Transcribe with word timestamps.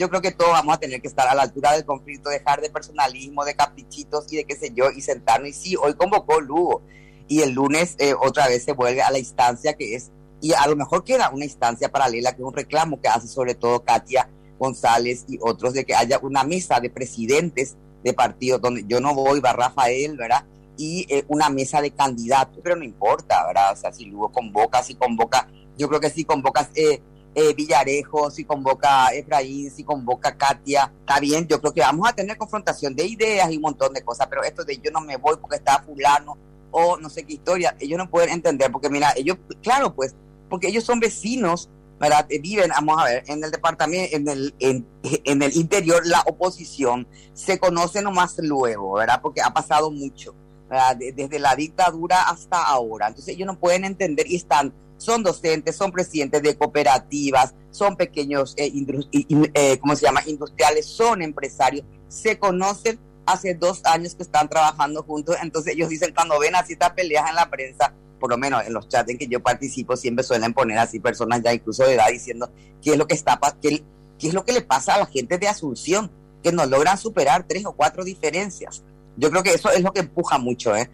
yo 0.00 0.08
creo 0.08 0.22
que 0.22 0.30
todos 0.30 0.52
vamos 0.52 0.74
a 0.74 0.80
tener 0.80 1.02
que 1.02 1.08
estar 1.08 1.28
a 1.28 1.34
la 1.34 1.42
altura 1.42 1.72
del 1.72 1.84
conflicto, 1.84 2.30
dejar 2.30 2.62
de 2.62 2.70
personalismo, 2.70 3.44
de 3.44 3.54
caprichitos 3.54 4.32
y 4.32 4.36
de 4.36 4.44
qué 4.44 4.56
sé 4.56 4.72
yo, 4.74 4.90
y 4.90 5.02
sentarnos. 5.02 5.50
Y 5.50 5.52
sí, 5.52 5.76
hoy 5.76 5.92
convocó 5.92 6.40
Lugo 6.40 6.80
y 7.28 7.42
el 7.42 7.50
lunes 7.50 7.96
eh, 7.98 8.14
otra 8.18 8.48
vez 8.48 8.64
se 8.64 8.72
vuelve 8.72 9.02
a 9.02 9.10
la 9.10 9.18
instancia 9.18 9.74
que 9.74 9.94
es, 9.94 10.10
y 10.40 10.54
a 10.54 10.66
lo 10.68 10.74
mejor 10.74 11.04
queda 11.04 11.28
una 11.28 11.44
instancia 11.44 11.90
paralela, 11.90 12.32
que 12.32 12.40
es 12.40 12.48
un 12.48 12.54
reclamo 12.54 12.98
que 12.98 13.08
hace 13.08 13.28
sobre 13.28 13.54
todo 13.54 13.84
Katia 13.84 14.26
González 14.58 15.26
y 15.28 15.38
otros, 15.42 15.74
de 15.74 15.84
que 15.84 15.94
haya 15.94 16.18
una 16.22 16.44
mesa 16.44 16.80
de 16.80 16.88
presidentes 16.88 17.76
de 18.02 18.14
partidos 18.14 18.58
donde 18.62 18.86
yo 18.88 19.00
no 19.00 19.14
voy, 19.14 19.40
va 19.40 19.52
Rafael, 19.52 20.16
¿verdad? 20.16 20.46
Y 20.78 21.04
eh, 21.10 21.26
una 21.28 21.50
mesa 21.50 21.82
de 21.82 21.90
candidatos, 21.90 22.58
pero 22.62 22.74
no 22.74 22.84
importa, 22.84 23.46
¿verdad? 23.46 23.74
O 23.74 23.76
sea, 23.76 23.92
si 23.92 24.06
Lugo 24.06 24.32
convoca, 24.32 24.82
si 24.82 24.94
convoca, 24.94 25.46
yo 25.76 25.88
creo 25.88 26.00
que 26.00 26.08
si 26.08 26.24
convocas 26.24 26.70
eh, 26.74 27.02
eh, 27.34 27.54
Villarejo, 27.54 28.30
si 28.30 28.44
convoca 28.44 29.08
Efraín, 29.14 29.70
si 29.70 29.84
convoca 29.84 30.36
Katia, 30.36 30.92
está 31.00 31.20
bien, 31.20 31.46
yo 31.46 31.60
creo 31.60 31.72
que 31.72 31.80
vamos 31.80 32.08
a 32.08 32.12
tener 32.12 32.36
confrontación 32.36 32.94
de 32.96 33.06
ideas 33.06 33.50
y 33.50 33.56
un 33.56 33.62
montón 33.62 33.92
de 33.92 34.02
cosas, 34.02 34.26
pero 34.28 34.42
esto 34.42 34.64
de 34.64 34.78
yo 34.78 34.90
no 34.90 35.00
me 35.00 35.16
voy 35.16 35.36
porque 35.40 35.56
está 35.56 35.82
fulano 35.82 36.36
o 36.72 36.96
no 36.96 37.08
sé 37.08 37.24
qué 37.24 37.34
historia, 37.34 37.76
ellos 37.78 37.98
no 37.98 38.10
pueden 38.10 38.30
entender, 38.30 38.70
porque 38.70 38.90
mira, 38.90 39.12
ellos, 39.16 39.38
claro, 39.62 39.94
pues, 39.94 40.14
porque 40.48 40.68
ellos 40.68 40.84
son 40.84 40.98
vecinos, 40.98 41.68
¿verdad? 42.00 42.26
Eh, 42.28 42.40
viven, 42.40 42.70
vamos 42.70 43.00
a 43.00 43.04
ver, 43.04 43.24
en 43.26 43.44
el 43.44 43.50
departamento, 43.50 44.16
en 44.16 44.28
el, 44.28 44.54
en, 44.58 44.86
en 45.02 45.42
el 45.42 45.56
interior, 45.56 46.04
la 46.06 46.22
oposición 46.26 47.06
se 47.34 47.58
conoce 47.58 48.02
nomás 48.02 48.36
luego, 48.38 48.94
¿verdad? 48.94 49.20
Porque 49.22 49.40
ha 49.40 49.52
pasado 49.52 49.90
mucho. 49.90 50.34
Desde 50.96 51.38
la 51.38 51.56
dictadura 51.56 52.22
hasta 52.28 52.62
ahora. 52.62 53.08
Entonces 53.08 53.34
ellos 53.34 53.46
no 53.46 53.58
pueden 53.58 53.84
entender 53.84 54.26
y 54.28 54.36
están 54.36 54.72
son 55.00 55.22
docentes, 55.22 55.76
son 55.76 55.90
presidentes 55.90 56.42
de 56.42 56.56
cooperativas, 56.56 57.54
son 57.70 57.96
pequeños, 57.96 58.54
eh, 58.58 58.70
eh, 59.54 59.78
¿cómo 59.78 59.96
se 59.96 60.02
llama?, 60.04 60.22
industriales, 60.26 60.84
son 60.84 61.22
empresarios, 61.22 61.86
se 62.08 62.38
conocen 62.38 62.98
hace 63.24 63.54
dos 63.54 63.80
años 63.84 64.14
que 64.14 64.22
están 64.22 64.48
trabajando 64.48 65.02
juntos, 65.02 65.36
entonces 65.42 65.72
ellos 65.72 65.88
dicen, 65.88 66.12
cuando 66.14 66.38
ven 66.38 66.54
así 66.54 66.74
estas 66.74 66.90
peleas 66.90 67.30
en 67.30 67.36
la 67.36 67.48
prensa, 67.48 67.94
por 68.18 68.28
lo 68.28 68.36
menos 68.36 68.66
en 68.66 68.74
los 68.74 68.88
chats 68.88 69.08
en 69.08 69.16
que 69.16 69.26
yo 69.26 69.40
participo, 69.42 69.96
siempre 69.96 70.22
suelen 70.22 70.52
poner 70.52 70.78
así 70.78 71.00
personas 71.00 71.40
ya 71.42 71.54
incluso 71.54 71.84
de 71.84 71.94
edad 71.94 72.08
diciendo 72.12 72.50
qué 72.82 72.92
es 72.92 72.98
lo 72.98 73.06
que 73.06 73.14
está, 73.14 73.40
qué, 73.62 73.82
qué 74.18 74.28
es 74.28 74.34
lo 74.34 74.44
que 74.44 74.52
le 74.52 74.60
pasa 74.60 74.96
a 74.96 74.98
la 74.98 75.06
gente 75.06 75.38
de 75.38 75.48
Asunción, 75.48 76.10
que 76.42 76.52
no 76.52 76.66
logran 76.66 76.98
superar 76.98 77.46
tres 77.48 77.64
o 77.64 77.72
cuatro 77.72 78.04
diferencias. 78.04 78.82
Yo 79.20 79.30
creo 79.30 79.42
que 79.42 79.50
eso 79.52 79.70
es 79.70 79.82
lo 79.82 79.92
que 79.92 80.00
empuja 80.00 80.38
mucho, 80.38 80.74
¿eh? 80.74 80.90